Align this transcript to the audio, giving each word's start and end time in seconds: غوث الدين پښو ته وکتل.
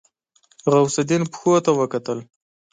غوث 0.71 0.95
الدين 1.01 1.23
پښو 1.31 1.53
ته 1.65 1.71
وکتل. 1.79 2.19